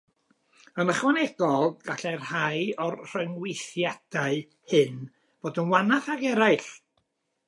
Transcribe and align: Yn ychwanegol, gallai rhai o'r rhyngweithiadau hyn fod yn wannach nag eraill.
Yn 0.83 0.91
ychwanegol, 0.91 1.67
gallai 1.89 2.13
rhai 2.21 2.63
o'r 2.85 2.97
rhyngweithiadau 3.03 4.39
hyn 4.73 4.97
fod 5.45 5.61
yn 5.65 5.71
wannach 5.75 6.09
nag 6.13 6.25
eraill. 6.31 6.71